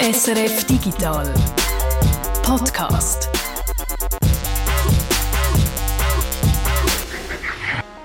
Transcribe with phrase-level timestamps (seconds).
[0.00, 1.34] SRF Digital
[2.44, 3.28] Podcast.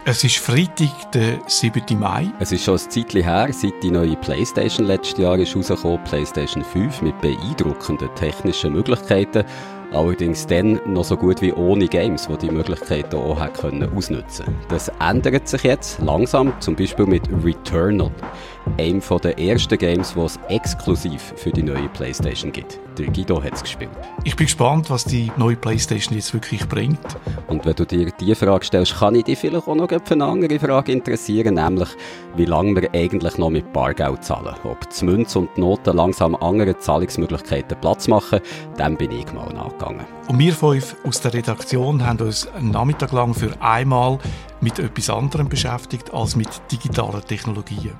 [0.03, 1.99] Es ist Freitag, der 7.
[1.99, 2.31] Mai.
[2.39, 6.63] Es ist schon ein Zeitchen her, seit die neue Playstation letztes Jahr ist rausgekommen, Playstation
[6.63, 9.45] 5, mit beeindruckenden technischen Möglichkeiten.
[9.91, 14.45] Allerdings dann noch so gut wie ohne Games, die die Möglichkeiten auch haben können ausnutzen.
[14.67, 18.09] Das ändert sich jetzt langsam, zum Beispiel mit Returnal,
[18.77, 22.79] einem der ersten Games, was es exklusiv für die neue Playstation gibt.
[22.97, 23.89] Der Guido hat es gespielt.
[24.23, 26.99] Ich bin gespannt, was die neue Playstation jetzt wirklich bringt.
[27.47, 30.25] Und wenn du dir diese Frage stellst, kann ich dich vielleicht auch noch für eine
[30.25, 31.89] andere Frage interessieren, nämlich
[32.35, 34.55] wie lange wir eigentlich noch mit Bargeld zahlen.
[34.63, 38.39] Ob die Münze und die Noten langsam andere Zahlungsmöglichkeiten Platz machen,
[38.77, 40.05] dann bin ich mal nachgegangen.
[40.27, 44.19] Und wir fünf aus der Redaktion haben uns einen Nachmittag lang für einmal
[44.61, 47.93] mit etwas anderem beschäftigt als mit digitalen Technologien.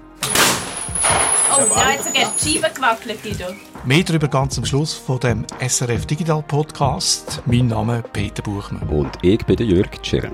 [1.56, 3.46] Oh, da hat sogar die Scheibe gewackelt, Guido.
[3.86, 7.44] Mehr darüber ganz am Schluss von dem SRF Digital Podcast.
[7.46, 8.90] Mein Name ist Peter Buchmann.
[8.90, 10.34] Und ich bin der Jürg Tschirren.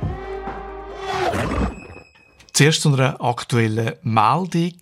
[2.60, 4.74] Zuerst zu einer aktuellen Meldung.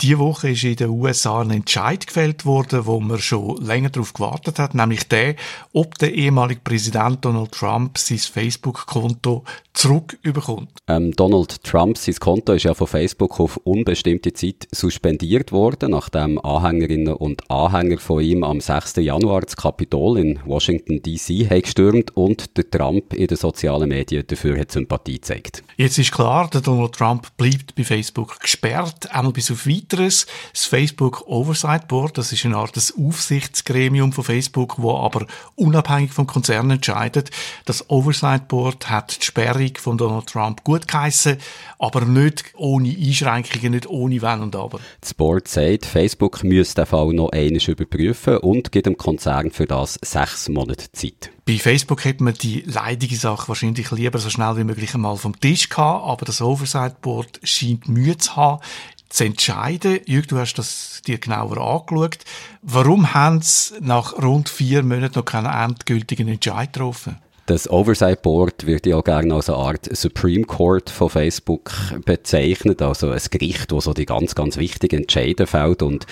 [0.00, 4.14] Diese Woche ist in den USA ein Entscheid gefällt worden, wo man schon länger darauf
[4.14, 5.34] gewartet hat, nämlich der,
[5.74, 10.70] ob der ehemalige Präsident Donald Trump sein Facebook-Konto zurückbekommt.
[10.88, 16.42] Ähm, Donald Trump, sein Konto ist ja von Facebook auf unbestimmte Zeit suspendiert worden, nachdem
[16.42, 18.96] Anhängerinnen und Anhänger von ihm am 6.
[18.96, 21.44] Januar das Kapitol in Washington D.C.
[21.60, 25.62] gestürmt und der Trump in den sozialen Medien dafür hat Sympathie gezeigt.
[25.76, 30.26] Jetzt ist klar, der Donald Trump bleibt bei Facebook gesperrt, einmal bis auf weiteres.
[30.52, 36.12] Das Facebook Oversight Board, das ist eine Art des Aufsichtsgremium von Facebook, wo aber unabhängig
[36.12, 37.30] vom Konzern entscheidet.
[37.64, 41.38] Das Oversight Board hat die Sperrung von Donald Trump gut geheissen,
[41.78, 44.80] aber nicht ohne Einschränkungen, nicht ohne Wenn und Aber.
[45.00, 49.66] Das Board sagt, Facebook müsse den Fall noch einmal überprüfen und gibt dem Konzern für
[49.66, 51.30] das sechs Monate Zeit.
[51.50, 55.40] Bei Facebook hätte man die leidige Sache wahrscheinlich lieber so schnell wie möglich einmal vom
[55.40, 58.62] Tisch gehabt, aber das Oversight Board scheint Mühe zu haben,
[59.08, 59.98] zu entscheiden.
[60.06, 62.18] Jürg, du hast das dir genauer angeschaut.
[62.62, 67.16] Warum haben sie nach rund vier Monaten noch keinen endgültigen Entscheid getroffen?
[67.50, 71.72] Das Oversight Board wird ja gerne als eine Art Supreme Court von Facebook
[72.04, 76.06] bezeichnet, also ein Gericht, wo so die ganz, ganz wichtigen Entscheide fällt und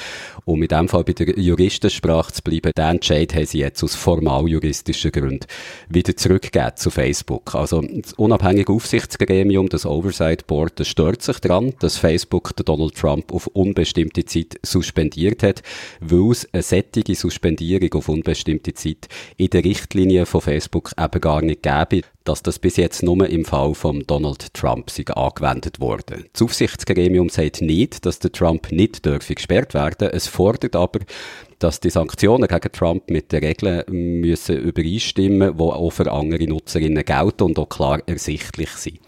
[0.46, 3.94] um in dem Fall bei der Juristensprache zu bleiben, den Entscheid haben sie jetzt aus
[3.94, 5.46] formal juristischen Gründen
[5.88, 7.54] wieder zurückgegeben zu Facebook.
[7.54, 12.96] Also das unabhängige Aufsichtsgremium, das Oversight Board, das stört sich daran, dass Facebook den Donald
[12.96, 15.62] Trump auf unbestimmte Zeit suspendiert hat,
[16.00, 19.06] weil es eine sättige Suspendierung auf unbestimmte Zeit
[19.36, 23.44] in der Richtlinie von Facebook eben gar nicht gäbe, dass das bis jetzt nur im
[23.44, 26.24] Fall von Donald Trump angewendet wurde.
[26.32, 30.08] Das Aufsichtsgremium sagt nicht, dass der Trump nicht dürfe gesperrt werden.
[30.10, 31.00] Es fordert aber,
[31.58, 33.84] dass die Sanktionen gegen Trump mit den Regeln
[34.20, 38.98] müssen übereinstimmen, die auch für andere Nutzerinnen gelten und auch klar ersichtlich sind.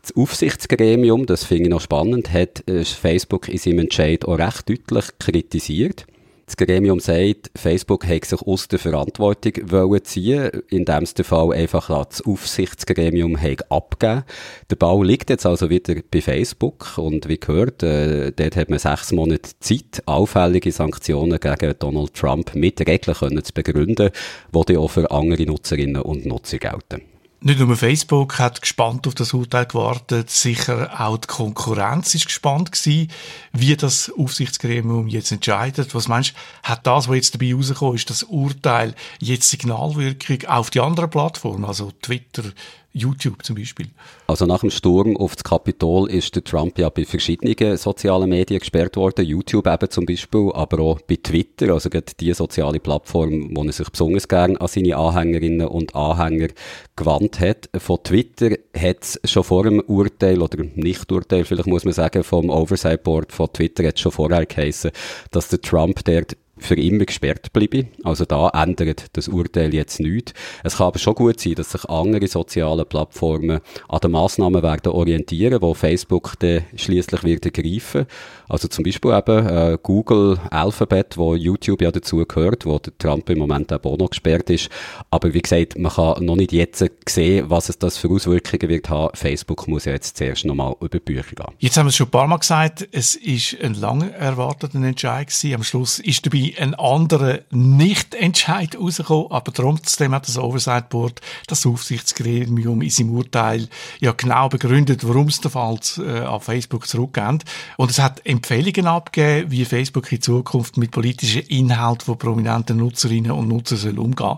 [0.00, 4.70] Das Aufsichtsgremium, das finde ich noch spannend, hat äh, Facebook in seinem Entscheid auch recht
[4.70, 6.06] deutlich kritisiert.
[6.48, 11.52] Das Gremium sagt, Facebook hätte sich aus der Verantwortung wollen ziehen, indem es den Fall
[11.52, 13.36] einfach das Aufsichtsgremium
[13.68, 14.24] abgegeben
[14.70, 18.78] Der Ball liegt jetzt also wieder bei Facebook und wie gehört, äh, dort hat man
[18.78, 24.08] sechs Monate Zeit, auffällige Sanktionen gegen Donald Trump mit Regeln können zu begründen,
[24.50, 27.02] die auch für andere Nutzerinnen und Nutzer gelten.
[27.40, 32.72] Nicht nur Facebook hat gespannt auf das Urteil gewartet, sicher auch die Konkurrenz ist gespannt
[32.72, 33.12] gewesen,
[33.60, 35.94] wie das Aufsichtsgremium jetzt entscheidet.
[35.94, 40.70] Was meinst du, hat das, was jetzt dabei rausgekommen ist, das Urteil jetzt Signalwirkung auf
[40.70, 42.44] die anderen Plattformen, also Twitter,
[42.92, 43.86] YouTube zum Beispiel.
[44.26, 48.60] Also nach dem Sturm auf das Kapitol ist der Trump ja bei verschiedenen sozialen Medien
[48.60, 53.50] gesperrt worden, YouTube eben zum Beispiel, aber auch bei Twitter, also gerade die soziale Plattform,
[53.54, 56.48] wo er sich besonders gern an seine Anhängerinnen und Anhänger
[56.96, 57.68] gewandt hat.
[57.78, 62.50] Von Twitter hat es schon vor dem Urteil, oder Nicht-Urteil vielleicht muss man sagen, vom
[62.50, 64.90] Oversight Board von Twitter hat schon vorher geheißen,
[65.30, 67.86] dass der Trump dort für immer gesperrt bleibe.
[68.04, 70.32] Also da ändert das Urteil jetzt nichts.
[70.64, 74.92] Es kann aber schon gut sein, dass sich andere soziale Plattformen an den Massnahmen werden
[74.92, 78.06] orientieren, wo Facebook dann schliesslich wird ergreifen.
[78.48, 83.28] Also zum Beispiel eben äh, Google Alphabet, wo YouTube ja dazu gehört, wo der Trump
[83.30, 84.70] im Moment auch noch gesperrt ist.
[85.10, 88.88] Aber wie gesagt, man kann noch nicht jetzt sehen, was es das für Auswirkungen wird
[88.88, 89.14] haben.
[89.14, 91.54] Facebook muss ja jetzt zuerst nochmal über Bücher gehen.
[91.58, 95.28] Jetzt haben wir es schon ein paar Mal gesagt, es ist ein lang erwarteter Entscheid
[95.28, 95.54] gewesen.
[95.54, 101.20] Am Schluss ist dabei sollte ein anderer Nicht-Entscheid rauskommen, aber trotzdem hat das Oversight Board,
[101.46, 103.68] das Aufsichtsgremium in seinem Urteil
[104.00, 107.44] ja genau begründet, warum es der Fall äh, an Facebook zurückgeht.
[107.76, 113.32] Und es hat Empfehlungen abgegeben, wie Facebook in Zukunft mit politischen Inhalten von prominenten Nutzerinnen
[113.32, 114.36] und Nutzern soll umgehen.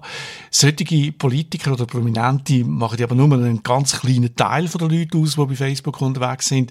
[0.51, 5.45] Solche Politiker oder Prominente machen aber nur einen ganz kleinen Teil der Leute aus, die
[5.45, 6.71] bei Facebook unterwegs sind.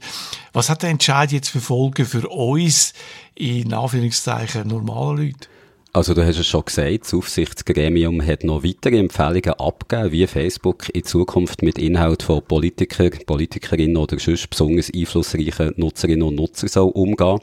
[0.53, 2.93] Was hat der Entscheid jetzt für Folgen für uns
[3.39, 5.47] in Anführungszeichen normale Leute?
[5.91, 10.87] Also du hast es schon gesagt, das Aufsichtsgremium hat noch weitere Empfehlungen abgegeben, wie Facebook
[10.93, 16.91] in Zukunft mit Inhalt von Politikern, Politikerinnen oder sonst besonders einflussreichen Nutzerinnen und Nutzern soll
[16.91, 17.39] umgehen.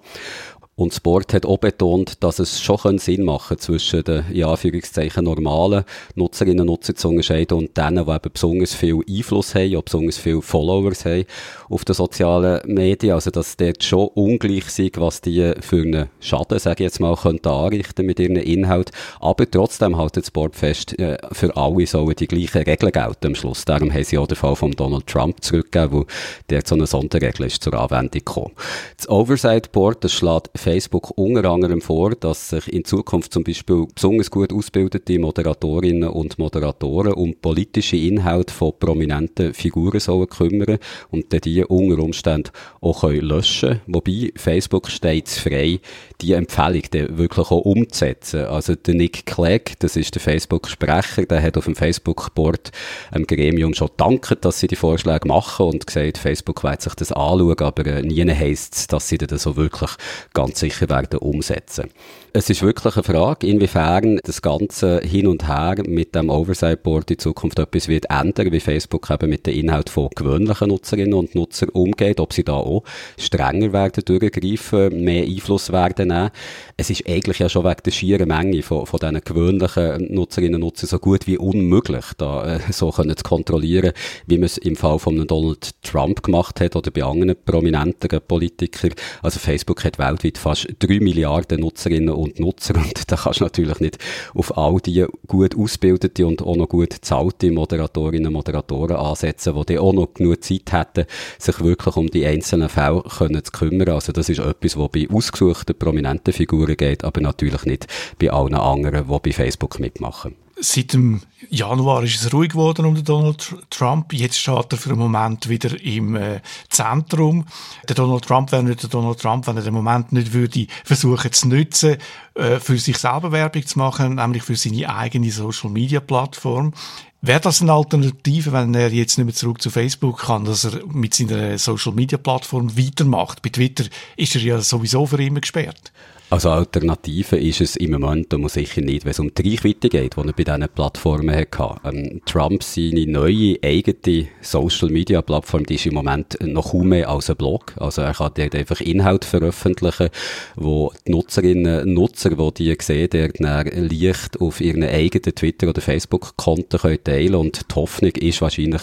[0.78, 5.24] Und das Board hat auch betont, dass es schon Sinn machen zwischen den, in Anführungszeichen,
[5.24, 5.84] normalen
[6.16, 10.18] Nutzerinnen und Nutzern zu unterscheiden und denen, die eben besonders viel Einfluss haben, und besonders
[10.18, 11.24] viele Followers haben
[11.70, 13.14] auf den sozialen Medien.
[13.14, 17.16] Also, dass dort schon ungleich sind, was die für einen Schaden, sage ich jetzt mal,
[17.16, 18.90] könnten anrichten mit ihren Inhalt.
[19.18, 23.34] Aber trotzdem hält das Board fest, äh, für alle sollen die gleichen Regeln gelten am
[23.34, 23.64] Schluss.
[23.64, 26.06] Darum haben sie auch den Fall von Donald Trump zurückgegeben, wo
[26.50, 28.52] der so eine Sonderregel ist zur Anwendung gekommen.
[28.98, 33.86] Das Oversight Board, das schlägt Facebook unter anderem vor, dass sich in Zukunft zum Beispiel
[33.94, 40.78] besonders gut ausgebildete Moderatorinnen und Moderatoren um politische Inhalte von prominenten Figuren sollen kümmern
[41.12, 45.78] und die unter Umständen auch können löschen Wobei Facebook steht frei,
[46.20, 48.46] die Empfehlung dann wirklich auch umzusetzen.
[48.46, 52.72] Also der Nick Clegg, das ist der Facebook-Sprecher, der hat auf dem Facebook-Board
[53.10, 57.12] einem Gremium schon dankt, dass sie die Vorschläge machen und gesagt, Facebook wird sich das
[57.12, 59.90] anschauen, aber äh, nie heisst es, dass sie das so wirklich
[60.32, 61.90] ganz ganz sicher werden umsetzen.
[62.38, 67.10] Es ist wirklich eine Frage, inwiefern das Ganze hin und her mit dem Oversight Board
[67.10, 71.34] in Zukunft etwas wird ändern, wie Facebook eben mit den Inhalten von gewöhnlichen Nutzerinnen und
[71.34, 72.82] Nutzern umgeht, ob sie da auch
[73.16, 76.28] strenger werden durchgreifen, mehr Einfluss werden nehmen.
[76.76, 80.60] Es ist eigentlich ja schon wegen der schieren Menge von, von diesen gewöhnlichen Nutzerinnen und
[80.60, 83.92] Nutzern so gut wie unmöglich, da äh, so können zu kontrollieren,
[84.26, 88.92] wie man es im Fall von Donald Trump gemacht hat oder bei anderen prominenten Politikern.
[89.22, 93.80] Also Facebook hat weltweit fast drei Milliarden Nutzerinnen und Nutzer und da kannst du natürlich
[93.80, 93.98] nicht
[94.34, 99.78] auf all die gut ausgebildete und auch noch gut bezahlte Moderatorinnen und Moderatoren ansetzen, die
[99.78, 101.06] auch noch genug Zeit hätten,
[101.38, 103.02] sich wirklich um die einzelnen Fälle
[103.42, 103.90] zu kümmern.
[103.90, 107.86] Also das ist etwas, was bei ausgesuchten prominenten Figuren geht, aber natürlich nicht
[108.18, 110.45] bei allen anderen, die bei Facebook mitmachen.
[110.58, 111.20] Seit dem
[111.50, 114.14] Januar ist es ruhig geworden um Donald Trump.
[114.14, 117.44] Jetzt steht er für einen Moment wieder im äh, Zentrum.
[117.86, 121.30] Der Donald Trump wäre nicht der Donald Trump, wenn er den Moment nicht würde versuchen
[121.30, 121.98] zu nutzen,
[122.34, 126.72] äh, für sich selber Werbung zu machen, nämlich für seine eigene Social Media Plattform.
[127.20, 130.86] Wäre das eine Alternative, wenn er jetzt nicht mehr zurück zu Facebook kann, dass er
[130.86, 133.42] mit seiner Social Media Plattform weitermacht?
[133.42, 133.84] Bei Twitter
[134.16, 135.92] ist er ja sowieso für immer gesperrt.
[136.28, 140.16] Also Alternative ist es im Moment aber sicher nicht, wenn es um die Reichweite geht,
[140.16, 141.76] die er bei diesen Plattformen hatte.
[141.84, 147.36] Ähm, Trump seine neue eigene Social-Media-Plattform, die ist im Moment noch kaum mehr als ein
[147.36, 147.74] Blog.
[147.76, 150.08] Also er kann dort einfach Inhalt veröffentlichen,
[150.56, 155.80] wo die Nutzerinnen und Nutzer, die die sehen, dort leicht auf ihren eigenen Twitter- oder
[155.80, 157.36] Facebook-Konten teilen.
[157.36, 158.82] Und die Hoffnung ist wahrscheinlich,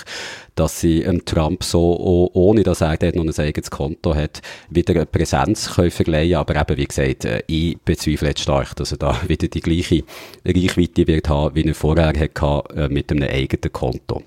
[0.56, 4.94] dass sie ähm, Trump so, ohne dass er dort noch ein eigenes Konto hat, wieder
[4.96, 8.98] eine Präsenz können verleihen Aber eben, wie gesagt, äh, ich bezweifle jetzt stark, dass er
[8.98, 10.04] da wieder die gleiche
[10.46, 14.24] Reichweite wird haben, wie er vorher hatte, äh, mit einem eigenen Konto.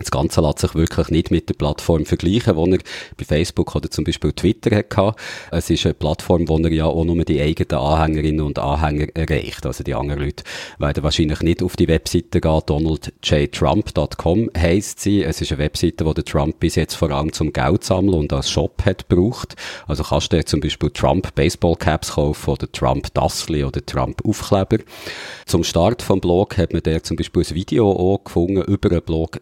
[0.00, 2.78] Das Ganze lässt sich wirklich nicht mit der Plattform vergleichen, die er
[3.18, 5.14] bei Facebook oder zum Beispiel Twitter hatte.
[5.50, 9.66] Es ist eine Plattform, wo er ja auch nur die eigenen Anhängerinnen und Anhänger erreicht.
[9.66, 10.42] Also die anderen Leute
[10.78, 12.60] werden wahrscheinlich nicht auf die Webseite gehen.
[12.64, 15.22] DonaldJTrump.com heisst sie.
[15.22, 18.32] Es ist eine Webseite, die der Trump bis jetzt vor allem zum Geld sammeln und
[18.32, 19.54] als Shop hat gebraucht.
[19.86, 24.78] Also kannst du zum Beispiel Trump Baseball Caps kaufen oder Trump Dassli oder Trump Aufkleber.
[25.44, 29.02] Zum Start vom Blog hat man der zum Beispiel ein Video auch gefunden über den
[29.02, 29.38] Blog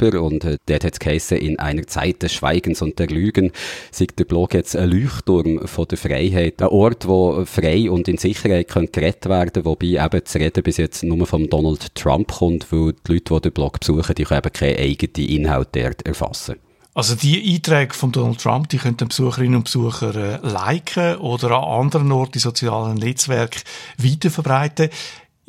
[0.00, 3.52] selber und äh, dort hat es in einer Zeit des Schweigens und der Lügen
[3.90, 6.60] sieht der Blog jetzt ein Leuchtturm von der Freiheit.
[6.62, 10.76] Ein Ort, wo frei und in Sicherheit können geredet werden wobei eben zu reden bis
[10.76, 14.42] jetzt nur von Donald Trump kommt, weil die Leute, die den Blog besuchen, die können
[14.44, 16.56] eben keine eigenen Inhalte dort erfassen.
[16.92, 21.84] Also die Einträge von Donald Trump, die können Besucherinnen und Besucher äh, liken oder an
[21.84, 23.62] anderen Orten in sozialen Netzwerken
[23.96, 24.90] weiterverbreiten.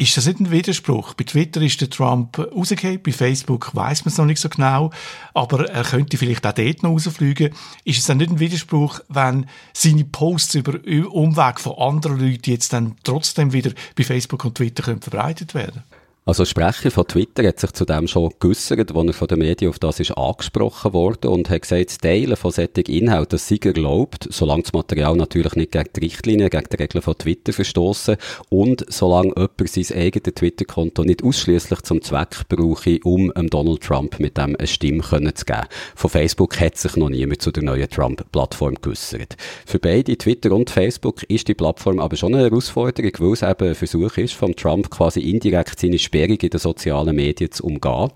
[0.01, 1.13] Ist das nicht ein Widerspruch?
[1.13, 4.89] Bei Twitter ist der Trump rausgekommen, bei Facebook weiß man es noch nicht so genau,
[5.35, 7.53] aber er könnte vielleicht auch dort noch rausfliegen.
[7.83, 10.79] Ist es dann nicht ein Widerspruch, wenn seine Posts über
[11.11, 15.83] Umweg von anderen Leuten jetzt dann trotzdem wieder bei Facebook und Twitter können verbreitet werden
[16.23, 19.71] Also Sprecher von Twitter hat sich zu dem schon geäussert, als er von den Medien
[19.71, 23.57] auf das ist angesprochen wurde und hat gesagt, das Teilen von solchen Inhalten, das sei
[23.63, 28.17] erlaubt, solange das Material natürlich nicht gegen die Richtlinien, gegen die Regeln von Twitter verstoßen
[28.49, 34.37] und solange jemand sein eigenes Twitter-Konto nicht ausschließlich zum Zweck brauche, um Donald Trump mit
[34.37, 35.65] dem eine Stimme zu geben.
[35.95, 39.37] Von Facebook hat sich noch niemand zu der neuen Trump-Plattform geäussert.
[39.65, 43.69] Für beide, Twitter und Facebook, ist die Plattform aber schon eine Herausforderung, weil es eben
[43.69, 48.11] ein Versuch ist, von Trump quasi indirekt seine Sperrung in den sozialen Medien zu umgehen.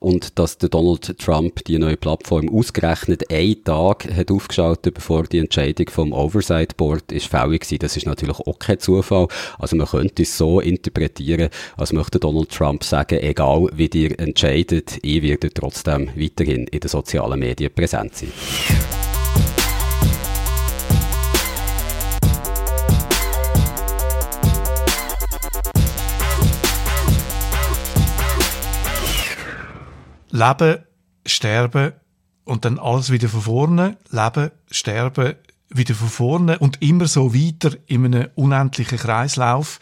[0.00, 5.38] Und dass der Donald Trump die neue Plattform ausgerechnet einen Tag hat aufgeschaltet, bevor die
[5.38, 9.28] Entscheidung vom Oversight Board ist fällig war, das ist natürlich auch kein Zufall.
[9.58, 14.98] Also man könnte es so interpretieren, als möchte Donald Trump sagen, egal wie ihr entscheidet,
[15.02, 18.32] ich werde trotzdem weiterhin in den sozialen Medien präsent sein.
[30.30, 30.78] Leben,
[31.26, 31.92] sterben
[32.44, 33.96] und dann alles wieder von vorne.
[34.10, 35.34] Leben, sterben,
[35.68, 39.78] wieder von vorne und immer so weiter in einem unendlichen Kreislauf.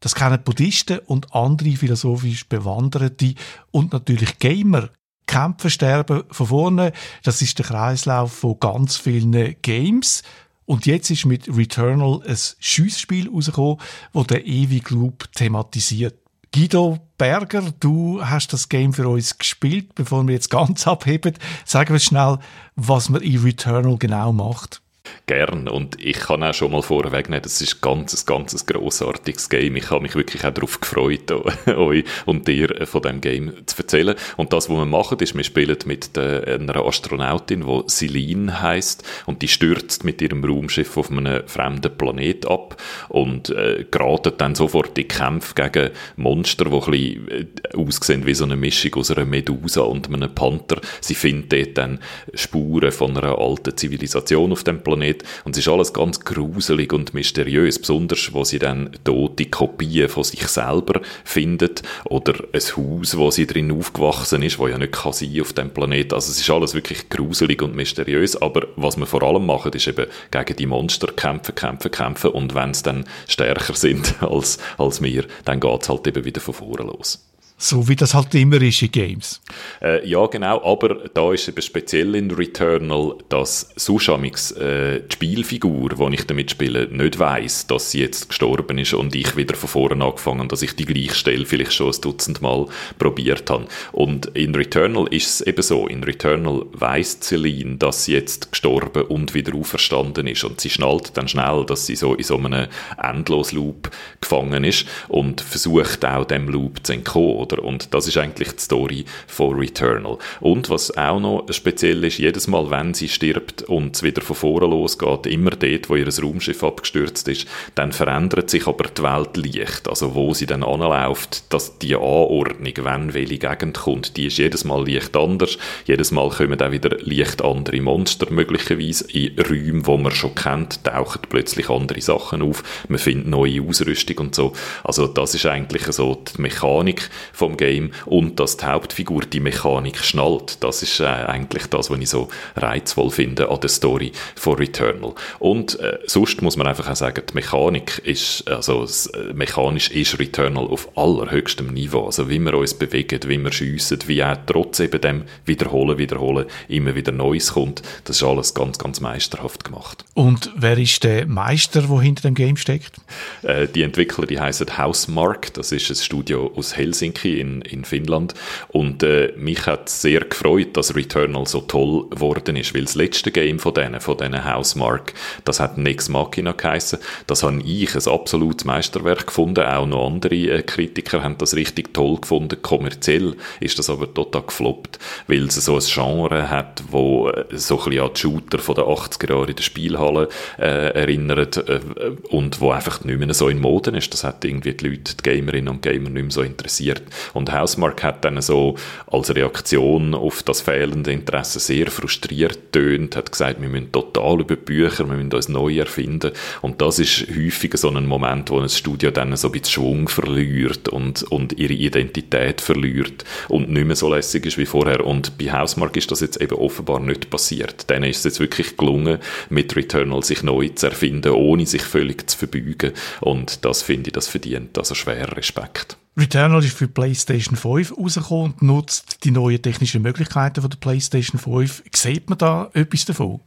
[0.00, 3.34] Das kennen Buddhisten und andere philosophisch Bewanderte
[3.70, 4.90] und natürlich Gamer.
[5.26, 6.92] Kämpfen, sterben von vorne.
[7.22, 10.22] Das ist der Kreislauf von ganz vielen Games.
[10.64, 13.78] Und jetzt ist mit Returnal ein Schiessspiel rausgekommen,
[14.12, 16.18] wo der ewige Loop thematisiert.
[16.54, 19.94] Guido Berger, du hast das Game für uns gespielt.
[19.94, 22.38] Bevor wir jetzt ganz abheben, sagen wir schnell,
[22.76, 24.80] was man in Returnal genau macht.
[25.26, 25.68] Gern.
[25.68, 29.76] Und ich kann auch schon mal vorwegnehmen, das ist ganz, ein ganz grossartiges Game.
[29.76, 31.30] Ich habe mich wirklich auch darauf gefreut,
[31.66, 34.14] euch und dir von dem Game zu erzählen.
[34.36, 39.42] Und das, was wir machen, ist, wir spielen mit einer Astronautin, die Celine heisst, und
[39.42, 44.96] die stürzt mit ihrem Raumschiff auf einem fremden Planet ab und äh, geraten dann sofort
[44.98, 49.24] in Kämpfe gegen Monster, die ein bisschen äh, aussehen wie so eine Mischung aus einer
[49.24, 50.80] Medusa und einem Panther.
[51.00, 51.98] Sie finden dort dann
[52.34, 55.22] Spuren von einer alten Zivilisation auf dem Planet.
[55.44, 60.24] Und es ist alles ganz gruselig und mysteriös, besonders, wo sie dann tote Kopien von
[60.24, 65.12] sich selber findet oder ein Haus, wo sie drin aufgewachsen ist, wo ja nicht kann
[65.12, 66.12] sein auf dem Planet.
[66.12, 69.88] Also es ist alles wirklich gruselig und mysteriös, aber was wir vor allem machen, ist
[69.88, 75.02] eben gegen die Monster kämpfen, kämpfen, kämpfen und wenn sie dann stärker sind als, als
[75.02, 77.27] wir, dann geht es halt eben wieder von vorne los.
[77.60, 79.40] So wie das halt immer ist in Games.
[79.82, 85.88] Äh, ja, genau, aber da ist eben speziell in Returnal, dass Susamix, äh, die Spielfigur,
[85.88, 89.68] die ich damit spiele, nicht weiß, dass sie jetzt gestorben ist und ich wieder von
[89.68, 93.66] vorne angefangen, dass ich die gleiche Stelle vielleicht schon ein Dutzend Mal probiert habe.
[93.90, 95.88] Und in Returnal ist es eben so.
[95.88, 101.16] In Returnal weiß Celine, dass sie jetzt gestorben und wieder auferstanden ist und sie schnallt
[101.16, 102.68] dann schnell, dass sie so in so einem
[103.02, 107.64] Endlosloop gefangen ist und versucht auch dem Loop zu entkommen oder?
[107.64, 110.18] Und das ist eigentlich die Story von Returnal.
[110.40, 114.36] Und was auch noch speziell ist, jedes Mal, wenn sie stirbt und es wieder von
[114.36, 119.36] vorne losgeht, immer dort, wo ihr Raumschiff abgestürzt ist, dann verändert sich aber die Welt
[119.36, 119.88] leicht.
[119.88, 124.64] Also wo sie dann anläuft, dass die Anordnung, wenn welche Gegend kommt, die ist jedes
[124.64, 125.58] Mal leicht anders.
[125.86, 130.84] Jedes Mal kommen auch wieder leicht andere Monster möglicherweise in Räumen, wo man schon kennt,
[130.84, 132.62] tauchen plötzlich andere Sachen auf.
[132.88, 134.52] Man findet neue Ausrüstung und so.
[134.84, 139.98] Also das ist eigentlich so die Mechanik vom Game und dass die Hauptfigur die Mechanik
[139.98, 140.62] schnallt.
[140.62, 145.14] Das ist äh, eigentlich das, was ich so reizvoll finde an der Story von Returnal.
[145.38, 150.18] Und äh, sonst muss man einfach auch sagen, die Mechanik ist, also äh, mechanisch ist
[150.18, 152.06] Returnal auf allerhöchstem Niveau.
[152.06, 156.46] Also wie wir uns bewegen, wie wir schiessen, wie auch trotz eben dem Wiederholen, Wiederholen
[156.66, 157.82] immer wieder Neues kommt.
[158.04, 160.04] Das ist alles ganz, ganz meisterhaft gemacht.
[160.14, 162.96] Und wer ist der Meister, der hinter dem Game steckt?
[163.42, 165.54] Äh, die Entwickler, die heißen Housemark.
[165.54, 168.34] Das ist ein Studio aus Helsinki Helsinki in, in Finnland.
[168.68, 173.30] Und äh, mich hat sehr gefreut, dass Returnal so toll geworden ist, weil das letzte
[173.30, 176.98] Game von denen, von denen Housemark, das hat Nex Machina geheissen.
[177.26, 179.64] Das habe ich ein absolutes Meisterwerk gefunden.
[179.64, 182.60] Auch noch andere äh, Kritiker haben das richtig toll gefunden.
[182.62, 187.78] Kommerziell ist das aber total gefloppt, weil es so ein Genre hat, wo äh, so
[187.78, 191.80] ein bisschen an die Shooter von den 80er Jahren in der Spielhalle äh, erinnert äh,
[192.28, 194.12] und wo einfach nicht mehr so in Mode ist.
[194.12, 197.02] Das hat irgendwie die Leute, die Gamerinnen und Gamer nicht mehr so interessiert.
[197.34, 203.32] Und Housemark hat dann so als Reaktion auf das fehlende Interesse sehr frustriert tönt, hat
[203.32, 206.32] gesagt, wir müssen total über Bücher, wir müssen uns neu erfinden.
[206.62, 210.08] Und das ist häufig so ein Moment, wo ein Studio dann so ein bisschen Schwung
[210.08, 215.04] verliert und, und ihre Identität verliert und nicht mehr so lässig ist wie vorher.
[215.04, 217.88] Und bei Housemark ist das jetzt eben offenbar nicht passiert.
[217.90, 219.18] Denen ist es jetzt wirklich gelungen,
[219.50, 222.92] mit Returnal sich neu zu erfinden, ohne sich völlig zu verbeugen.
[223.20, 225.96] Und das finde ich, das verdient also schwer Respekt.
[226.18, 231.38] Returnal ist für PlayStation 5 rausgekommen und nutzt die neuen technischen Möglichkeiten von der PlayStation
[231.38, 231.84] 5.
[231.94, 233.40] Sieht man da etwas davon?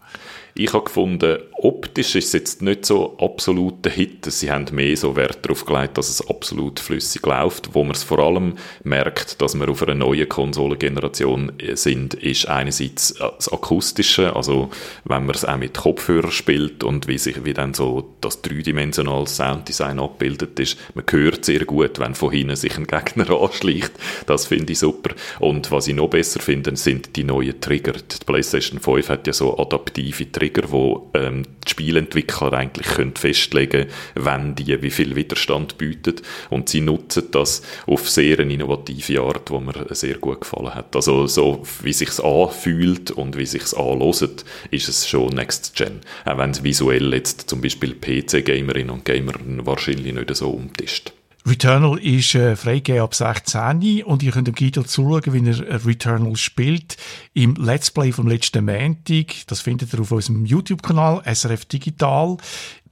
[0.53, 4.25] Ich habe gefunden, optisch ist es jetzt nicht so absolut der Hit.
[4.25, 7.73] Sie haben mehr so Wert darauf gelegt, dass es absolut flüssig läuft.
[7.73, 13.13] Wo man es vor allem merkt, dass wir auf einer neuen Konsolengeneration sind, ist einerseits
[13.13, 14.69] das Akustische, also
[15.05, 19.27] wenn man es auch mit Kopfhörer spielt und wie sich wie dann so das dreidimensionale
[19.27, 20.77] Sounddesign abbildet ist.
[20.95, 23.93] Man hört sehr gut, wenn von hinten sich ein Gegner anschleicht.
[24.25, 25.15] Das finde ich super.
[25.39, 27.93] Und was ich noch besser finde, sind die neuen Trigger.
[27.93, 33.15] Die PlayStation 5 hat ja so adaptive Trigger Trigger, wo ähm, die Spielentwickler eigentlich können
[33.15, 36.15] festlegen können, wenn die wie viel Widerstand bieten.
[36.49, 40.95] Und sie nutzen das auf sehr eine innovative Art, wo mir sehr gut gefallen hat.
[40.95, 45.99] Also so, wie sich's anfühlt und wie sich's anhört, ist es schon Next Gen.
[46.25, 49.33] Auch wenn es visuell jetzt zum Beispiel PC-Gamerinnen und Gamer
[49.63, 51.13] wahrscheinlich nicht so umtischt.
[51.45, 55.75] Returnal ist äh, freigegeben ab 16 und ihr könnt dem Guido zuschauen, wie er äh,
[55.75, 56.97] Returnal spielt
[57.33, 59.47] im Let's Play vom letzten Montag.
[59.47, 62.37] Das findet ihr auf unserem YouTube-Kanal SRF Digital.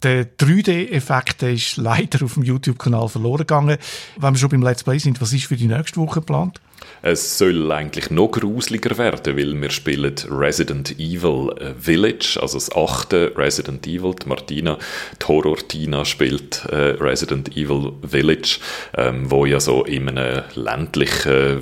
[0.01, 3.77] Der 3D-Effekt ist leider auf dem YouTube-Kanal verloren gegangen.
[4.17, 6.59] Wenn wir schon beim Let's Play sind, was ist für die nächste Woche geplant?
[7.01, 12.75] Es soll eigentlich noch gruseliger werden, weil wir spielen Resident Evil äh, Village, also das
[12.75, 14.13] achte Resident Evil.
[14.21, 14.77] Die Martina,
[15.21, 18.59] die Horror-Tina spielt äh, Resident Evil Village,
[18.97, 21.61] ähm, wo ja so in einem ländlichen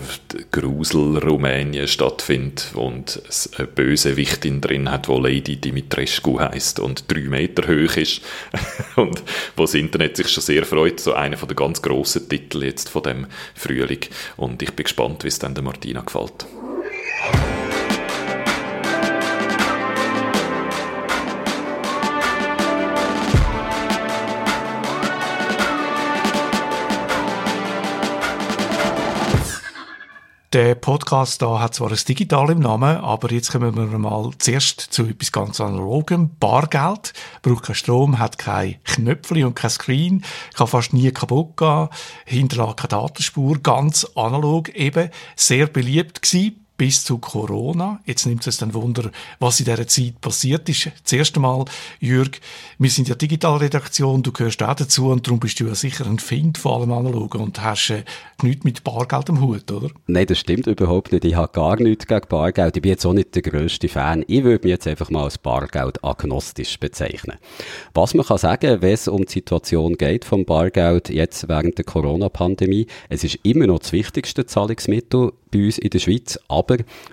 [0.52, 3.22] Grusel-Rumänien stattfindet und
[3.58, 8.22] eine böse Wichtin drin hat, wo Lady Dimitrescu heißt und drei Meter hoch ist
[8.96, 9.22] und
[9.56, 11.00] wo das Internet sich schon sehr freut.
[11.00, 14.00] So einer von den ganz grossen Titel jetzt von dem Frühling
[14.36, 16.46] und ich bin gespannt, wie es dann der Martina gefällt.
[30.54, 34.80] Der Podcast da hat zwar ein Digital im Namen, aber jetzt kommen wir mal zuerst
[34.80, 36.38] zu etwas ganz analogem.
[36.40, 37.12] Bargeld.
[37.42, 40.24] Braucht keinen Strom, hat kein Knöpfchen und kein Screen,
[40.56, 41.90] kann fast nie kaputt gehen,
[42.24, 48.00] hinterlässt keine Datenspur, ganz analog eben, sehr beliebt gewesen bis zu Corona.
[48.06, 50.90] Jetzt nimmt es dann Wunder, was in dieser Zeit passiert ist.
[51.04, 51.66] Das erste Mal,
[52.00, 52.40] Jürg,
[52.78, 56.20] wir sind ja Digitalredaktion, du gehörst auch dazu und darum bist du ja sicher ein
[56.20, 58.04] Find von allem Analogen und hast äh,
[58.44, 59.90] nichts mit Bargeld am Hut, oder?
[60.06, 61.26] Nein, das stimmt überhaupt nicht.
[61.26, 62.76] Ich habe gar nichts gegen Bargeld.
[62.76, 64.24] Ich bin jetzt auch nicht der grösste Fan.
[64.28, 67.38] Ich würde mich jetzt einfach mal als Bargeld agnostisch bezeichnen.
[67.94, 71.86] Was man kann sagen, wenn es um die Situation geht vom Bargeld jetzt während der
[71.86, 76.67] Corona-Pandemie, es ist immer noch das wichtigste Zahlungsmittel bei uns in der Schweiz, aber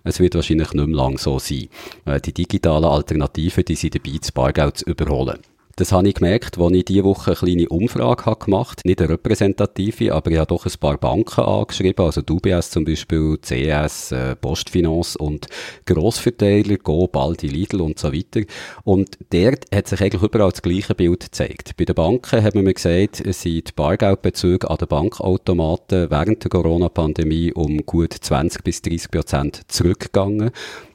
[0.05, 1.69] es wird wahrscheinlich nicht mehr lang so sein.
[2.05, 5.39] Äh, die digitalen Alternativen, die sind dabei, das Bargeld zu überholen.
[5.77, 9.11] Das habe ich gemerkt, als ich diese Woche eine kleine Umfrage habe gemacht Nicht eine
[9.11, 14.37] repräsentative, aber ich habe doch ein paar Banken angeschrieben, also UBS zum Beispiel, CS, äh,
[14.37, 15.49] Postfinance und
[15.85, 18.43] Grossverteiler, Go, Baldi, Lidl und so weiter.
[18.85, 21.77] Und dort hat sich eigentlich überall das gleiche Bild gezeigt.
[21.77, 27.53] Bei den Banken haben wir mir gesagt, sind Bargeldbezüge an den Bankautomaten während der Corona-Pandemie
[27.53, 30.53] um gut 20 bis 30 Prozent zurückgegangen.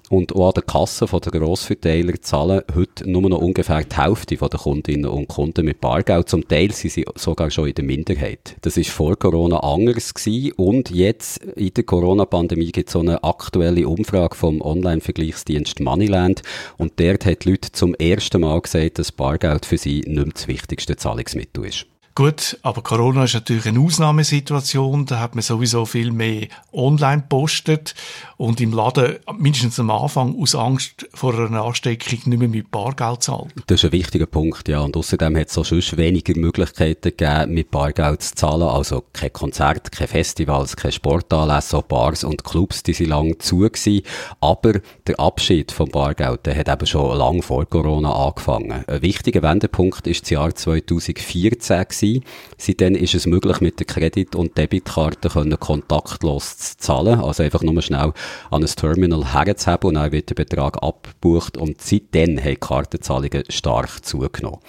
[0.09, 4.49] Und auch an der Kasse der Grossverteiler zahlen heute nur noch ungefähr die Hälfte der
[4.49, 6.27] Kundinnen und Kunden mit Bargeld.
[6.29, 8.55] Zum Teil sind sie sogar schon in der Minderheit.
[8.61, 10.53] Das ist vor Corona anders gewesen.
[10.53, 16.41] Und jetzt in der Corona-Pandemie gibt es so eine aktuelle Umfrage vom Online-Vergleichsdienst Moneyland.
[16.77, 20.25] Und dort hat die Leute zum ersten Mal gesagt, dass Bargeld für sie nicht mehr
[20.33, 21.85] das wichtigste Zahlungsmittel ist.
[22.15, 25.05] Gut, aber Corona ist natürlich eine Ausnahmesituation.
[25.05, 27.95] Da hat man sowieso viel mehr online postet
[28.35, 33.23] und im Laden mindestens am Anfang aus Angst vor einer Ansteckung nicht mehr mit Bargeld
[33.23, 33.53] zahlt.
[33.67, 34.81] Das ist ein wichtiger Punkt, ja.
[34.81, 38.63] Und außerdem hat es auch schon weniger Möglichkeiten gegeben, mit Bargeld zu zahlen.
[38.63, 43.59] Also kein Konzert, kein Festivals, kein Sportanlässe, auch Bars und Clubs, die sind lange zu
[43.59, 44.01] gewesen.
[44.41, 44.73] Aber
[45.07, 48.83] der Abschied vom Bargeld, der hat eben schon lange vor Corona angefangen.
[48.87, 52.23] Ein wichtiger Wendepunkt ist das Jahr 2014 gewesen.
[52.57, 57.19] Seitdem ist es möglich, mit der Kredit- und Debitkarte können kontaktlos zu zahlen.
[57.19, 58.13] Also einfach nur schnell
[58.51, 64.05] an ein Terminal herzuhaben und dann wird der Betrag abgebucht und seitdem haben Kartenzahlungen stark
[64.05, 64.59] zugenommen.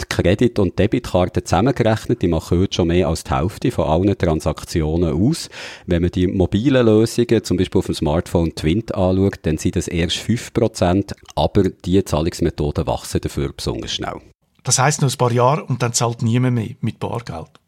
[0.00, 4.16] Die Kredit- und Debitkarte zusammengerechnet, die machen heute schon mehr als die Hälfte von allen
[4.16, 5.48] Transaktionen aus.
[5.86, 9.88] Wenn man die mobilen Lösungen, zum Beispiel auf dem Smartphone Twint anschaut, dann sind das
[9.88, 14.20] erst 5%, aber die Zahlungsmethoden wachsen dafür besonders schnell.
[14.62, 17.59] Das heißt noch ein paar Jahre und dann zahlt niemand mehr mit Bargeld.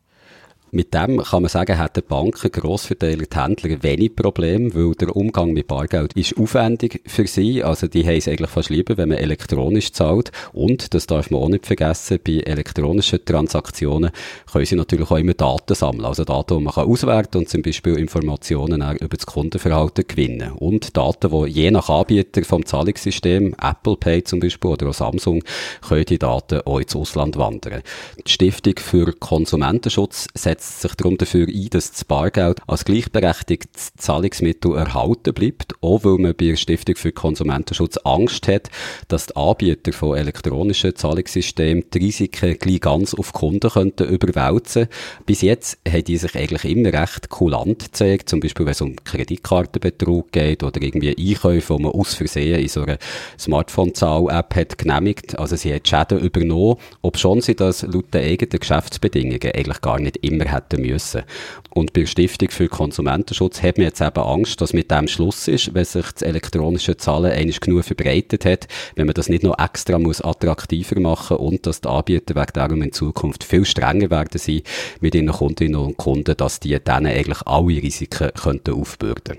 [0.75, 5.53] Mit dem kann man sagen, hätten Banken, Grossverteiler, die Händler wenig Probleme, weil der Umgang
[5.53, 7.63] mit Bargeld ist aufwendig für sie.
[7.63, 10.33] Also die haben es eigentlich fast lieber, wenn man elektronisch zahlt.
[10.55, 14.13] Und, das darf man auch nicht vergessen, bei elektronischen Transaktionen
[14.51, 16.07] können sie natürlich auch immer Daten sammeln.
[16.07, 20.53] Also Daten, die man kann auswerten und zum Beispiel Informationen über das Kundenverhalten gewinnen.
[20.53, 25.45] Und Daten, die je nach Anbieter vom Zahlungssystem, Apple Pay zum Beispiel oder auch Samsung,
[25.87, 27.83] können die Daten auch ins Ausland wandern.
[28.27, 33.93] Die Stiftung für Konsumentenschutz setzt setzt sich darum dafür ein, dass das Bargeld als gleichberechtigtes
[33.97, 38.71] Zahlungsmittel erhalten bleibt, auch weil man bei der Stiftung für Konsumentenschutz Angst hat,
[39.09, 44.89] dass die Anbieter von elektronischen Zahlungssystemen die Risiken gleich ganz auf Kunden könnten überwälzen.
[45.27, 48.97] Bis jetzt haben die sich eigentlich immer recht kulant gezeigt, zum Beispiel wenn es um
[48.97, 52.99] Kreditkartenbetrug geht oder irgendwie Einkäufe, die man aus Versehen in so einer
[53.39, 55.39] Smartphone-Zahl-App hat genehmigt.
[55.39, 59.99] Also sie hat Schäden übernommen, ob schon sie das laut den eigenen Geschäftsbedingungen eigentlich gar
[59.99, 61.23] nicht immer hätten müssen.
[61.71, 65.49] Und bei der Stiftung für Konsumentenschutz hat man jetzt eben Angst, dass mit dem Schluss
[65.49, 69.59] ist, wenn sich das elektronische Zahlen eigentlich genug verbreitet hat, wenn man das nicht noch
[69.59, 74.39] extra muss attraktiver machen und dass die Anbieter wegen darum in Zukunft viel strenger werden
[74.39, 74.63] sein
[75.01, 79.39] mit ihren Kundinnen und Kunden, dass die denen eigentlich alle Risiken könnten aufbürden.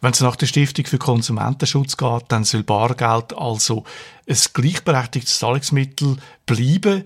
[0.00, 3.84] Wenn es nach der Stiftung für Konsumentenschutz geht, dann soll Bargeld also
[4.28, 7.04] ein gleichberechtigtes Zahlungsmittel bleiben.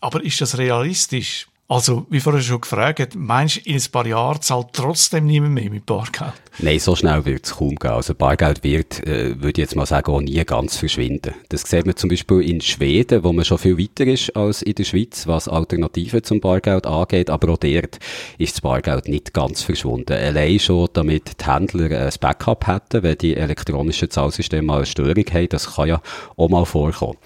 [0.00, 1.49] Aber ist das realistisch?
[1.72, 5.70] Also, wie vorher schon gefragt, meinst du, in ein paar Jahren zahlt trotzdem niemand mehr
[5.70, 6.32] mit Bargeld?
[6.58, 7.92] Nein, so schnell wird es kaum gehen.
[7.92, 11.32] Also Bargeld wird, äh, würde ich jetzt mal sagen, auch nie ganz verschwinden.
[11.48, 14.74] Das sieht man zum Beispiel in Schweden, wo man schon viel weiter ist als in
[14.74, 17.30] der Schweiz, was Alternativen zum Bargeld angeht.
[17.30, 18.00] Aber auch dort
[18.36, 20.12] ist das Bargeld nicht ganz verschwunden.
[20.12, 25.24] Allein schon, damit die Händler ein Backup hätten, wenn die elektronischen Zahlsysteme mal eine Störung
[25.32, 25.48] haben.
[25.48, 26.02] Das kann ja
[26.36, 27.16] auch mal vorkommen.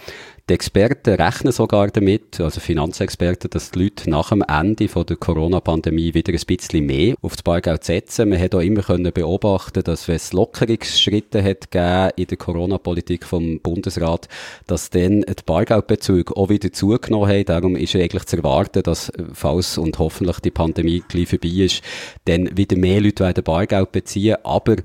[0.51, 5.17] Die Experten rechnen sogar damit, also Finanzexperten, dass die Leute nach dem Ende von der
[5.17, 8.29] Corona-Pandemie wieder ein bisschen mehr auf das Bargeld setzen.
[8.29, 11.75] Man hat auch immer können beobachten, dass wenn es Lockerungsschritte hat
[12.19, 14.29] in der Corona-Politik vom Bundesrat,
[14.67, 17.47] dass dann die Bargeldbezüge auch wieder zugenommen haben.
[17.47, 21.83] Darum ist eigentlich zu erwarten, dass, falls und hoffentlich die Pandemie gleich vorbei ist,
[22.27, 24.37] dann wieder mehr Leute werden Bargeld beziehen.
[24.45, 24.77] Aber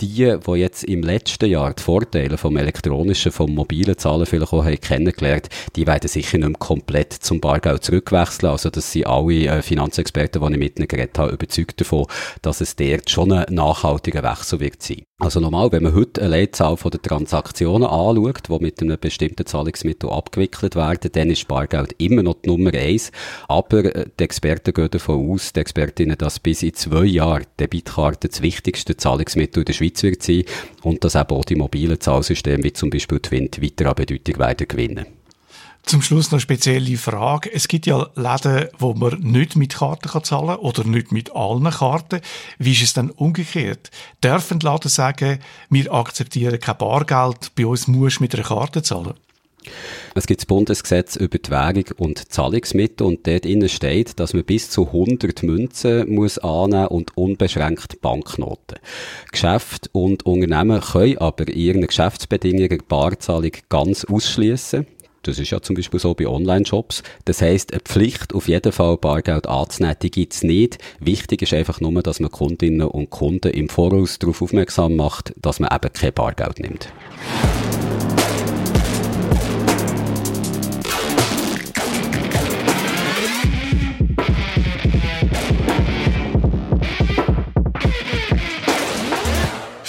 [0.00, 4.64] die, die jetzt im letzten Jahr die Vorteile vom elektronischen, vom mobilen Zahlen vielleicht auch
[4.64, 8.50] haben kennengelernt, die werden sicher nicht mehr komplett zum Bargeld zurückwechseln.
[8.50, 12.06] Also das sind alle äh, Finanzexperten, die ich mit ihnen geredet habe, überzeugt davon,
[12.42, 15.02] dass es dort schon ein nachhaltiger Wechsel wird sein.
[15.22, 19.46] Also normal, wenn man heute eine Leitzahl von der Transaktionen anschaut, die mit einem bestimmten
[19.46, 23.12] Zahlungsmittel abgewickelt werden, dann ist Bargeld immer noch die Nummer eins.
[23.46, 28.28] Aber äh, die Experten gehen davon aus, die Expertinnen, dass bis in zwei Jahren Debitkarte
[28.28, 30.44] das wichtigste Zahlungsmittel in der Schweiz wird sein
[30.82, 34.68] und dass eben auch die mobilen Zahlsysteme wie zum Beispiel Twint weiter an Bedeutung werden
[34.68, 35.06] gewinnen.
[35.84, 37.52] Zum Schluss noch eine spezielle Frage.
[37.52, 41.34] Es gibt ja Läden, wo man nicht mit Karten kann zahlen kann oder nicht mit
[41.34, 42.20] allen Karten.
[42.58, 43.90] Wie ist es dann umgekehrt?
[44.22, 45.40] Dürfen Läden sagen,
[45.70, 49.14] wir akzeptieren kein Bargeld, bei uns musst du mit einer Karte zahlen?
[50.14, 54.44] Es gibt das Bundesgesetz über die Währung und Zahlungsmittel und dort innen steht, dass man
[54.44, 58.78] bis zu 100 Münzen muss annehmen und unbeschränkt Banknoten.
[59.30, 64.86] Geschäfte und Unternehmen können aber in ihren Geschäftsbedingungen Barzahlung ganz ausschließen.
[65.22, 67.04] Das ist ja zum Beispiel so bei Online-Shops.
[67.24, 70.78] Das heisst, eine Pflicht, auf jeden Fall Bargeld anzunehmen, die gibt's nicht.
[70.98, 75.60] Wichtig ist einfach nur, dass man Kundinnen und Kunden im Voraus darauf aufmerksam macht, dass
[75.60, 76.92] man eben kein Bargeld nimmt.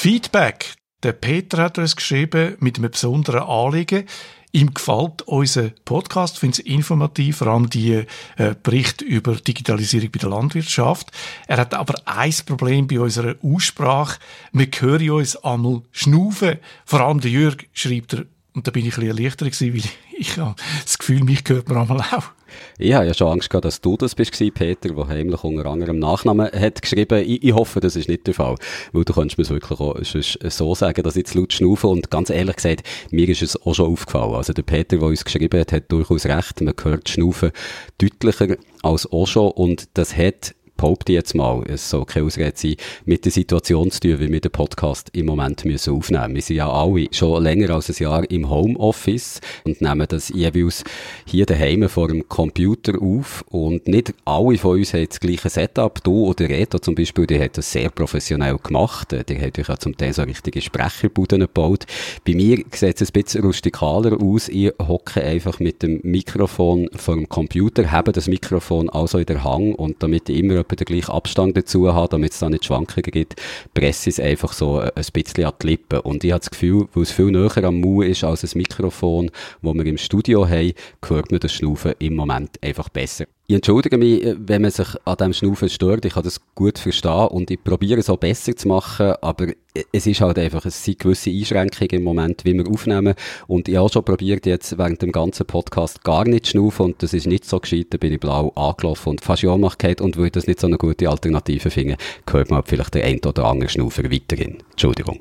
[0.03, 0.75] Feedback.
[1.03, 4.03] Der Peter hat uns geschrieben mit einem besonderen Anliegen.
[4.51, 8.03] Ihm gefällt unser Podcast, finde es informativ, vor allem die
[8.35, 11.09] äh, Berichte über Digitalisierung bei der Landwirtschaft.
[11.47, 14.19] Er hat aber ein Problem bei unserer Aussprache.
[14.51, 16.59] Wir hören uns einmal schnaufen.
[16.83, 19.89] Vor allem der Jürg schreibt er, und da bin ich ein bisschen erleichtert gewesen, weil
[20.19, 22.29] ich habe das Gefühl, mich hört man einmal auch.
[22.77, 25.99] Ich habe ja schon Angst gehabt, dass du das bist, Peter, der heimlich unter anderem
[25.99, 27.23] Nachnamen hat geschrieben.
[27.25, 28.55] Ich, ich hoffe, das ist nicht der Fall.
[28.91, 31.87] Weil du kannst mir wirklich auch so sagen, dass ich zu laut schnaufe.
[31.87, 34.35] Und ganz ehrlich gesagt, mir ist es auch schon aufgefallen.
[34.35, 36.61] Also der Peter, der uns geschrieben hat, hat durchaus recht.
[36.61, 37.51] Man hört Schnaufen
[37.97, 39.51] deutlicher als auch schon.
[39.51, 44.01] Und das hat behaupte jetzt mal, es soll keine Ausrede sein, mit der Situation zu
[44.01, 46.35] tun, wie wir den Podcast im Moment müssen aufnehmen.
[46.35, 50.83] Wir sind ja alle schon länger als ein Jahr im Homeoffice und nehmen das jeweils
[51.25, 56.03] hier daheim vor dem Computer auf und nicht alle von uns haben das gleiche Setup.
[56.03, 59.13] Du oder Reto zum Beispiel, die hat das sehr professionell gemacht.
[59.13, 61.85] Die hat euch ja zum Teil so richtige Sprecherbuden gebaut.
[62.27, 64.49] Bei mir sieht es ein bisschen rustikaler aus.
[64.49, 69.45] Ich hocke einfach mit dem Mikrofon vor dem Computer, habe das Mikrofon also in der
[69.45, 73.11] Hang und damit immer etwa den gleichen Abstand dazu habe, damit es da nicht Schwankungen
[73.11, 73.35] gibt,
[73.73, 75.99] presse ich es einfach so ein bisschen an die Lippen.
[75.99, 79.31] Und ich habe das Gefühl, weil es viel näher am Mund ist als ein Mikrofon,
[79.61, 80.73] das wir im Studio haben,
[81.05, 83.25] hört man das Schnaufen im Moment einfach besser.
[83.45, 86.05] Ich entschuldige mich, äh, wenn man sich an diesem Schnaufen stört.
[86.05, 89.47] Ich kann das gut verstehen und ich probiere es auch besser zu machen, aber
[89.91, 93.15] es ist halt einfach, es sind gewisse Einschränkungen im Moment, wie wir aufnehmen.
[93.47, 97.03] Und ich habe schon probiert, jetzt während dem ganzen Podcast gar nicht zu schnaufen und
[97.03, 100.15] das ist nicht so gescheit, da bin ich blau angelaufen und fast ja gehabt und
[100.15, 101.97] würde das nicht so eine gute Alternative finden,
[102.29, 104.59] hört man vielleicht den ein oder anderen Schnaufer weiterhin.
[104.71, 105.19] Entschuldigung.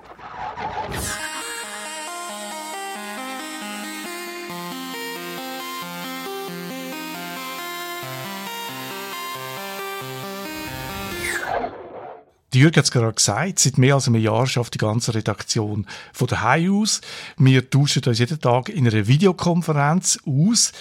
[12.53, 15.87] Die Jürgen hat es gerade gesagt, seit mehr als einem Jahr schafft die ganze Redaktion
[16.13, 17.01] von daheim aus.
[17.39, 20.73] Wir tauschen uns jeden Tag in einer Videokonferenz aus.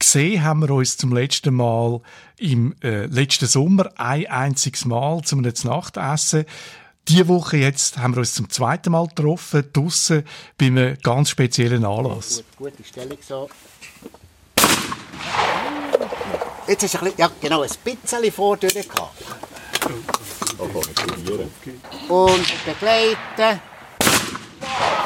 [0.00, 2.00] Gesehen haben wir uns zum letzten Mal
[2.38, 6.46] im äh, letzten Sommer ein einziges Mal zum Nachtessen.
[7.06, 10.24] Diese Woche jetzt haben wir uns zum zweiten Mal getroffen, draussen,
[10.58, 12.42] bei einem ganz speziellen Anlass.
[12.56, 13.48] Gut, gute Stellung so.
[16.66, 19.49] Jetzt ist ein bisschen, ja genau, ein bisschen vordurch gehabt.
[22.08, 23.60] Und begleiten.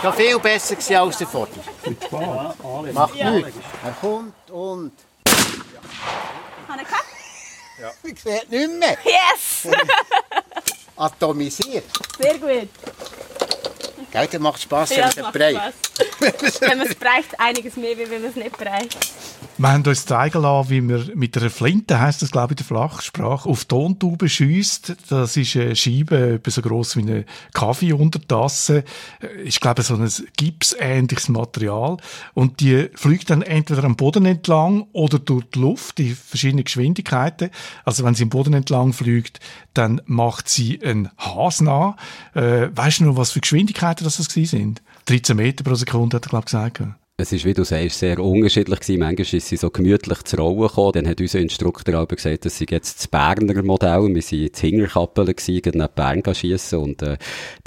[0.02, 1.60] Schon viel besser gewesen als der Vorder.
[2.92, 3.52] Macht nichts.
[3.84, 4.92] Er kommt und...
[6.68, 7.04] Habe ich gehabt?
[8.02, 8.98] Ich sehe nicht mehr.
[9.04, 9.68] Yes!
[10.96, 11.84] Atomisiert.
[12.18, 12.68] Sehr gut.
[14.12, 15.74] Gell, das macht Spass, wenn Ja, man es breit.
[16.60, 18.96] Wenn man es bereicht, einiges mehr, wie wenn man es nicht bereicht.
[19.56, 22.66] Wir haben uns zeigen lassen, wie man mit einer Flinte, heisst das glaube ich in
[22.66, 24.96] der Flachsprache, auf Tontauben schiesst.
[25.08, 28.82] Das ist eine Scheibe etwa so gross wie eine Kaffeeuntertasse.
[29.44, 31.98] Ist glaube ich so ein gipsähnliches Material.
[32.34, 37.50] Und die fliegt dann entweder am Boden entlang oder durch die Luft in verschiedenen Geschwindigkeiten.
[37.84, 39.38] Also wenn sie am Boden entlang fliegt,
[39.72, 41.94] dann macht sie einen Hasen an.
[42.34, 44.82] Äh, weißt du noch, was für Geschwindigkeiten das, sind?
[45.06, 46.82] 13 Meter pro Sekunde, hat er glaube ich gesagt.
[47.16, 48.98] Es ist, wie du sagst, sehr unterschiedlich gewesen.
[48.98, 50.92] Manchmal ist sie so gemütlich zur Rollen gekommen.
[50.94, 54.08] Dann hat unser Instruktor aber gesagt, das sei jetzt das Berner Modell.
[54.12, 57.16] Wir waren jetzt Hingerkappeln gewesen, nach Bern schiessen und, äh,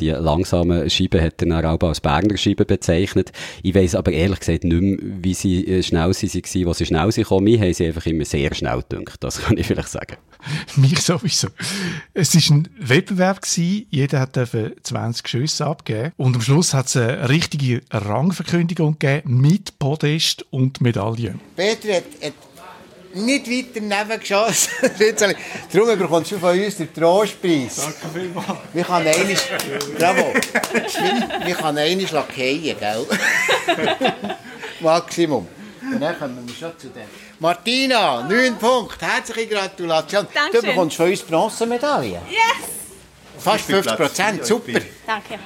[0.02, 3.32] die langsamen Scheiben hat er dann auch als Berner Scheiben bezeichnet.
[3.64, 6.86] Ich weiss aber ehrlich gesagt nicht mehr, wie sie äh, schnell sie waren, wo sie
[6.86, 7.46] schnell sind gekommen.
[7.46, 9.24] Mir haben sie einfach immer sehr schnell gedacht.
[9.24, 10.18] Das kann ich vielleicht sagen.
[10.76, 11.48] Mich sowieso.
[12.14, 13.88] Es war ein Wettbewerb gewesen.
[13.90, 16.14] Jeder hat 20 Schüsse abgeben.
[16.18, 21.36] Und am Schluss hat es eine richtige Rangverkündigung gegeben mit Podest und Medaille.
[21.56, 22.34] Peter hat, hat
[23.14, 24.72] nicht weiter neben geschossen.
[25.74, 27.76] Darum bekommst du von uns den Trostpreis.
[27.78, 28.60] Danke vielmals.
[28.74, 29.38] Wir können einmal,
[29.98, 33.06] bravo, wir, wir können einmal lackieren, gell?
[34.80, 35.48] Maximum.
[35.94, 37.04] Und dann kommen wir schon zu dem.
[37.40, 40.28] Martina, 9 Punkte, herzliche Gratulation.
[40.34, 40.62] Dankeschön.
[40.62, 42.22] Du bekommst von uns Bronzemedaille.
[42.30, 42.68] Yes!
[43.40, 44.80] Fast 50 Prozent, super.
[45.06, 45.40] Danke.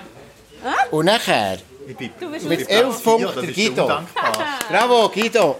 [0.91, 1.57] Und nachher,
[2.19, 3.87] Du bist mit aus- 11 Punkten, Guido.
[4.69, 5.57] Bravo, Guido.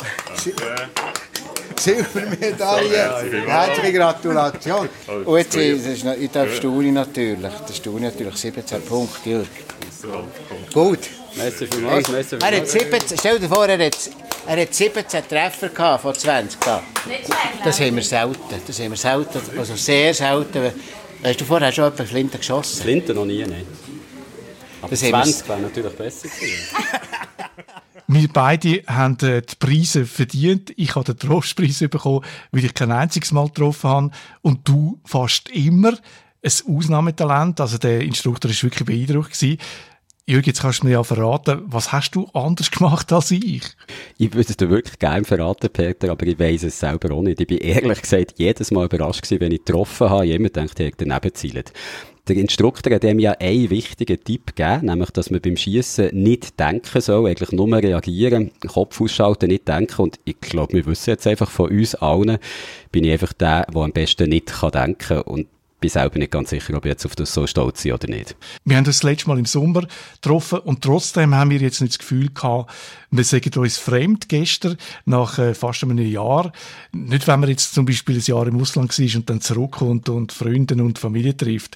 [1.78, 3.46] Silbermedaille.
[3.48, 4.90] Herzliche Gratulation.
[5.26, 7.52] Und jetzt ist es noch, ich darf Stuni natürlich.
[7.68, 9.48] Der Stuni natürlich 17 Punkte, Jürg.
[10.74, 11.00] Gut.
[11.36, 13.98] Merci vielmals, merci Er hat 17, stell dir vor, er hat,
[14.48, 16.82] er hat 17 Treffer gehabt von 20 da.
[17.08, 17.40] Nicht schlecht.
[17.64, 18.62] Das haben wir selten.
[18.68, 20.72] Das haben wir selten, also sehr selten.
[21.24, 22.82] Hast du vorher schon etwa Flinte geschossen?
[22.82, 23.66] Flinte noch nie, nein.
[24.82, 26.58] Aber Das haben wir- 20 wäre natürlich besser gewesen.
[28.08, 30.74] Wir beide haben äh, die Preise verdient.
[30.76, 34.12] Ich habe den Trostpreis bekommen, weil ich kein einziges Mal getroffen habe.
[34.42, 35.94] Und du fast immer.
[36.44, 37.62] Ein Ausnahmetalent.
[37.62, 39.32] Also der Instruktor war wirklich beeindruckt.
[39.40, 39.60] Gewesen.
[40.28, 43.64] Jürgen, jetzt kannst du mir ja verraten, was hast du anders gemacht als ich?
[44.18, 47.42] Ich würde es dir wirklich gerne verraten, Peter, aber ich weiss es selber auch nicht.
[47.42, 50.28] Ich bin ehrlich gesagt jedes Mal überrascht gewesen, wenn ich getroffen habe.
[50.28, 51.74] Immer gedacht, ich hätte daneben gezielt.
[52.28, 56.60] Der Instruktor hat ihm ja einen wichtigen Tipp gegeben, nämlich, dass man beim Schießen nicht
[56.60, 60.04] denken soll, eigentlich nur reagieren, Kopf ausschalten, nicht denken.
[60.04, 62.38] Und ich glaube, wir wissen jetzt einfach von uns allen,
[62.92, 65.22] bin ich einfach der, der am besten nicht kann denken.
[65.24, 65.48] Und
[65.82, 68.36] bin selber nicht ganz sicher, ob ich jetzt auf das so stolz bin oder nicht.
[68.64, 71.94] Wir haben uns das letzte Mal im Sommer getroffen und trotzdem haben wir jetzt nicht
[71.94, 72.72] das Gefühl gehabt,
[73.10, 76.54] wir sagen uns fremd gestern, nach äh, fast einem Jahr.
[76.94, 80.32] Nicht, wenn man jetzt zum Beispiel ein Jahr im Ausland war und dann zurückkommt und
[80.32, 81.76] Freunde und Familie trifft.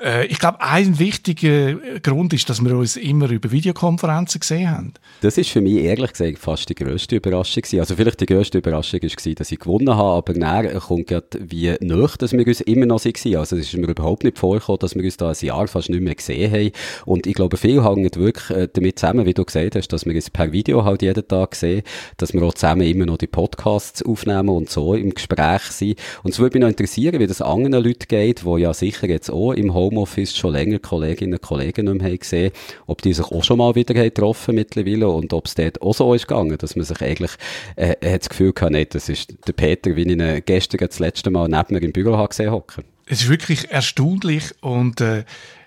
[0.00, 4.94] Äh, ich glaube, ein wichtiger Grund ist, dass wir uns immer über Videokonferenzen gesehen haben.
[5.20, 7.80] Das ist für mich ehrlich gesagt fast die grösste Überraschung gewesen.
[7.80, 11.76] Also vielleicht die grösste Überraschung war, dass ich gewonnen habe, aber näher kommt gerade wie
[11.80, 13.36] nicht, dass wir uns immer noch waren.
[13.36, 16.02] Also es ist mir überhaupt nicht vorgekommen, dass wir uns da ein Jahr fast nicht
[16.02, 16.70] mehr gesehen haben.
[17.04, 20.14] Und ich glaube, viel hängt wirklich äh, damit zusammen, wie du gesagt hast, dass wir
[20.14, 21.82] uns per Video halt jeden Tag sehen,
[22.16, 25.98] dass wir auch zusammen immer noch die Podcasts aufnehmen und so im Gespräch sind.
[26.22, 29.30] Und es würde mich noch interessieren, wie das anderen Leuten geht, die ja sicher jetzt
[29.30, 32.52] auch im Home Homeoffice schon länger Kolleginnen und Kollegen nicht mehr gesehen,
[32.86, 36.14] ob die sich auch schon mal wieder getroffen mittlerweile und ob es dort auch so
[36.14, 37.32] ist gegangen, dass man sich eigentlich
[37.76, 40.98] äh, hat das Gefühl hatte, nee, das ist der Peter, wie ich ihn gestern das
[40.98, 42.84] letzte Mal neben mir im Büro habe gesehen hocken.
[43.06, 45.24] Es ist wirklich erstaunlich und äh,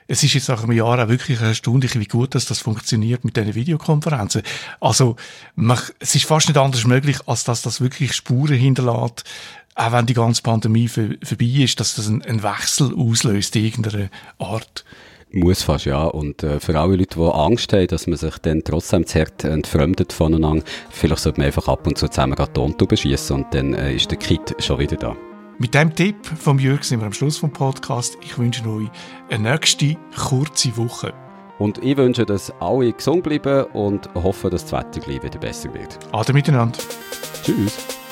[0.08, 3.38] es ist jetzt nach einem Jahr auch wirklich erstaunlich, wie gut dass das funktioniert mit
[3.38, 4.44] diesen Videokonferenzen.
[4.80, 5.16] Also,
[5.56, 9.24] man, es ist fast nicht anders möglich, als dass das wirklich Spuren hinterlässt
[9.76, 14.10] auch wenn die ganze Pandemie für, vorbei ist, dass das einen Wechsel auslöst in irgendeiner
[14.40, 14.86] Art.
[15.32, 16.04] Muss fast, ja.
[16.04, 20.14] Und äh, für alle Leute, die Angst haben, dass man sich dann trotzdem zerrt entfremdet
[20.14, 24.12] voneinander, vielleicht sollte man einfach ab und zu zusammen Tontuben schießen und dann äh, ist
[24.12, 25.16] der Kit schon wieder da.
[25.58, 28.18] Mit dem Tipp vom Jürg sind wir am Schluss vom Podcast.
[28.22, 28.90] Ich wünsche euch
[29.30, 31.14] eine nächste kurze Woche.
[31.58, 35.74] Und ich wünsche, dass alle gesund bleiben und hoffe, dass das Wetter gleich wieder besser
[35.74, 35.98] wird.
[36.12, 36.78] Ade miteinander.
[37.44, 38.03] Tschüss.